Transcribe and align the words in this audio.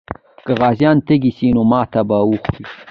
که 0.45 0.51
غازیان 0.59 0.97
تږي 1.07 1.31
سي، 1.37 1.47
نو 1.55 1.61
ماتې 1.71 2.01
به 2.07 2.17
وخوري. 2.29 2.63